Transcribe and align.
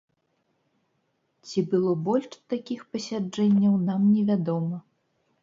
Ці 1.47 1.59
было 1.73 1.91
больш 2.07 2.31
такіх 2.55 2.81
пасяджэнняў, 2.95 3.77
нам 3.93 4.01
не 4.17 4.27
вядома. 4.33 4.77